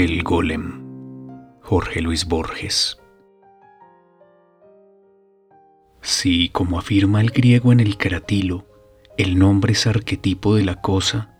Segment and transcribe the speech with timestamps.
[0.00, 0.80] El Golem,
[1.60, 2.96] Jorge Luis Borges.
[6.00, 8.64] Si, como afirma el griego en el caratilo,
[9.18, 11.38] el nombre es arquetipo de la cosa,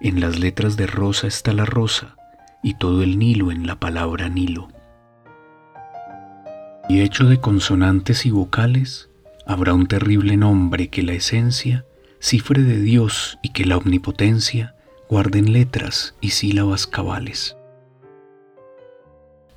[0.00, 2.14] en las letras de rosa está la rosa
[2.62, 4.68] y todo el Nilo en la palabra Nilo.
[6.88, 9.10] Y hecho de consonantes y vocales,
[9.48, 11.84] habrá un terrible nombre que la esencia
[12.20, 14.76] cifre de Dios y que la omnipotencia
[15.08, 17.55] guarden letras y sílabas cabales.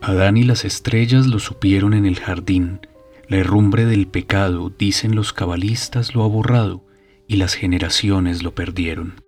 [0.01, 2.79] Adán y las estrellas lo supieron en el jardín,
[3.27, 6.83] la herrumbre del pecado, dicen los cabalistas, lo ha borrado,
[7.27, 9.21] y las generaciones lo perdieron.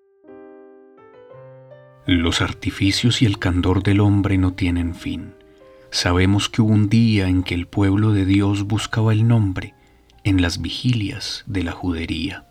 [2.08, 5.36] Los artificios y el candor del hombre no tienen fin.
[5.92, 9.76] Sabemos que hubo un día en que el pueblo de Dios buscaba el nombre
[10.24, 12.48] en las vigilias de la judería.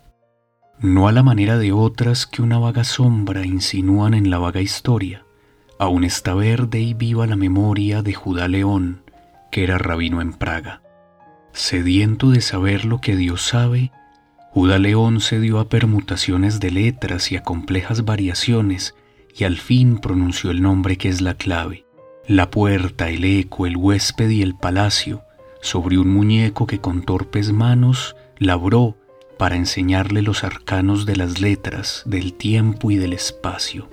[0.79, 5.27] No a la manera de otras que una vaga sombra insinúan en la vaga historia,
[5.81, 9.03] Aún está verde y viva la memoria de Judá León,
[9.51, 10.83] que era rabino en Praga.
[11.55, 13.91] Sediento de saber lo que Dios sabe,
[14.51, 18.95] Judá León se dio a permutaciones de letras y a complejas variaciones
[19.35, 21.87] y al fin pronunció el nombre que es la clave.
[22.27, 25.23] La puerta, el eco, el huésped y el palacio,
[25.63, 28.99] sobre un muñeco que con torpes manos labró
[29.39, 33.89] para enseñarle los arcanos de las letras, del tiempo y del espacio.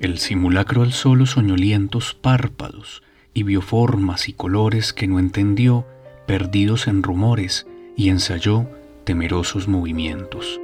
[0.00, 3.02] El simulacro alzó los soñolientos párpados
[3.34, 5.86] y vio formas y colores que no entendió,
[6.26, 8.68] perdidos en rumores, y ensayó
[9.02, 10.60] temerosos movimientos.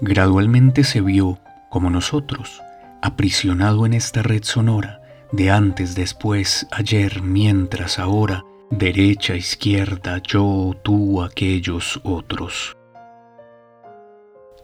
[0.00, 2.62] Gradualmente se vio, como nosotros,
[3.02, 5.02] aprisionado en esta red sonora,
[5.32, 12.76] de antes, después, ayer, mientras, ahora, derecha, izquierda, yo, tú, aquellos, otros.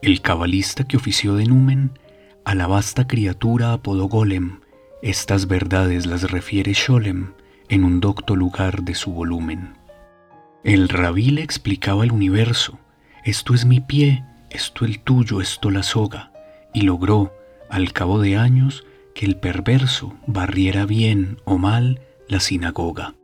[0.01, 1.99] El cabalista que ofició de numen
[2.47, 4.61] a la vasta criatura apodó Golem,
[5.03, 7.33] estas verdades las refiere Sholem
[7.69, 9.77] en un docto lugar de su volumen.
[10.63, 12.79] El rabí le explicaba el universo,
[13.25, 16.31] esto es mi pie, esto el tuyo, esto la soga,
[16.73, 17.35] y logró,
[17.69, 23.17] al cabo de años, que el perverso barriera bien o mal la sinagoga.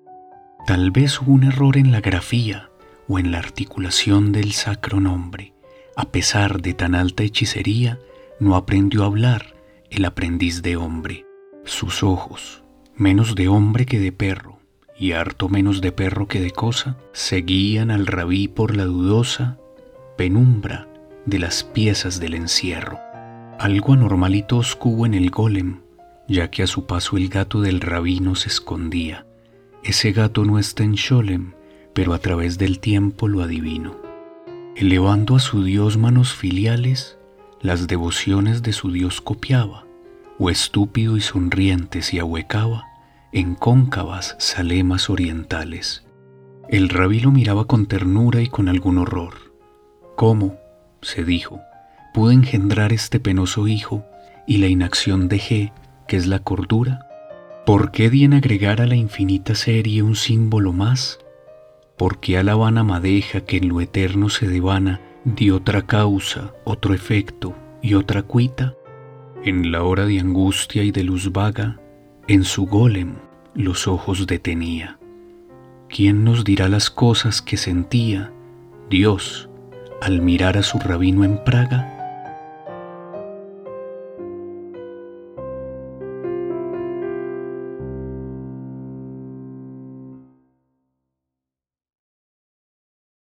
[0.66, 2.70] Tal vez hubo un error en la grafía
[3.06, 5.54] o en la articulación del sacro nombre.
[5.94, 8.00] A pesar de tan alta hechicería,
[8.42, 9.54] no aprendió a hablar
[9.88, 11.26] el aprendiz de hombre.
[11.64, 12.64] Sus ojos,
[12.96, 14.58] menos de hombre que de perro,
[14.98, 19.58] y harto menos de perro que de cosa, seguían al rabí por la dudosa
[20.16, 20.88] penumbra
[21.24, 22.98] de las piezas del encierro.
[23.60, 25.82] Algo anormal y tosco en el golem,
[26.26, 29.24] ya que a su paso el gato del rabino se escondía.
[29.84, 31.52] Ese gato no está en Sholem,
[31.94, 33.96] pero a través del tiempo lo adivino.
[34.74, 37.18] Elevando a su Dios manos filiales,
[37.62, 39.84] las devociones de su Dios copiaba,
[40.38, 42.86] o estúpido y sonriente se ahuecaba
[43.32, 46.04] en cóncavas salemas orientales.
[46.68, 49.34] El rabí lo miraba con ternura y con algún horror.
[50.16, 50.56] ¿Cómo?
[51.02, 51.60] se dijo,
[52.14, 54.04] pude engendrar este penoso hijo
[54.46, 55.72] y la inacción dejé,
[56.06, 57.06] que es la cordura?
[57.64, 61.18] ¿Por qué di en agregar a la infinita serie un símbolo más?
[61.96, 66.52] ¿Por qué a la vana madeja que en lo eterno se devana de otra causa,
[66.64, 68.74] otro efecto y otra cuita,
[69.44, 71.80] en la hora de angustia y de luz vaga,
[72.28, 73.14] en su golem
[73.54, 74.98] los ojos detenía.
[75.88, 78.32] ¿Quién nos dirá las cosas que sentía
[78.88, 79.48] Dios
[80.00, 81.91] al mirar a su rabino en Praga?